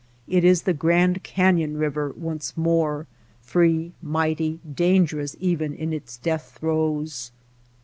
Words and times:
It 0.27 0.43
is 0.43 0.63
the 0.63 0.73
Grand 0.73 1.21
Canyon 1.21 1.77
river 1.77 2.11
once 2.17 2.57
more, 2.57 3.05
free, 3.39 3.93
mighty, 4.01 4.59
dangerous 4.73 5.35
even 5.39 5.75
in 5.75 5.93
its 5.93 6.17
death 6.17 6.57
throes. 6.59 7.31